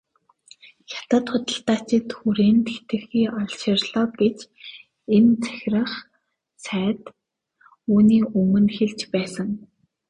Хятад 0.91 1.25
худалдаачин 1.31 2.03
хүрээнд 2.17 2.65
хэтэрхий 2.73 3.27
олширлоо 3.41 4.07
гэж 4.21 4.37
энэ 5.15 5.31
захирах 5.43 5.91
сайд 6.65 7.01
үүний 7.93 8.23
өмнө 8.39 8.69
хэлж 8.77 8.99
байсан. 9.13 9.49